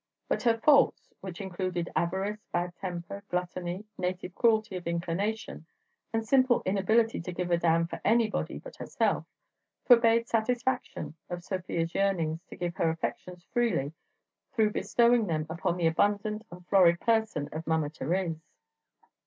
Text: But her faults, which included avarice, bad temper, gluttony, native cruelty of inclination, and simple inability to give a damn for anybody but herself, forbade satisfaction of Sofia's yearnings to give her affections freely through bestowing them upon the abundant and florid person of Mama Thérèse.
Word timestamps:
But 0.27 0.41
her 0.41 0.57
faults, 0.57 1.13
which 1.21 1.39
included 1.39 1.91
avarice, 1.95 2.43
bad 2.51 2.75
temper, 2.75 3.23
gluttony, 3.29 3.85
native 3.99 4.33
cruelty 4.33 4.75
of 4.75 4.87
inclination, 4.87 5.67
and 6.11 6.27
simple 6.27 6.63
inability 6.65 7.21
to 7.21 7.31
give 7.31 7.51
a 7.51 7.57
damn 7.59 7.85
for 7.85 8.01
anybody 8.03 8.57
but 8.57 8.77
herself, 8.77 9.27
forbade 9.85 10.27
satisfaction 10.27 11.13
of 11.29 11.43
Sofia's 11.43 11.93
yearnings 11.93 12.41
to 12.45 12.55
give 12.55 12.77
her 12.77 12.89
affections 12.89 13.45
freely 13.53 13.93
through 14.55 14.71
bestowing 14.71 15.27
them 15.27 15.45
upon 15.51 15.77
the 15.77 15.85
abundant 15.85 16.45
and 16.49 16.65
florid 16.65 16.99
person 16.99 17.47
of 17.51 17.67
Mama 17.67 17.91
Thérèse. 17.91 18.41